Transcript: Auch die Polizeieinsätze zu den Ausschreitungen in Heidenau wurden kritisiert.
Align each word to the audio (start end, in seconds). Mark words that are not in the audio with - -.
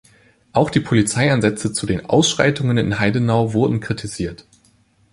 Auch 0.51 0.71
die 0.71 0.79
Polizeieinsätze 0.79 1.73
zu 1.73 1.85
den 1.85 2.07
Ausschreitungen 2.07 2.79
in 2.79 2.97
Heidenau 2.99 3.53
wurden 3.53 3.81
kritisiert. 3.81 4.47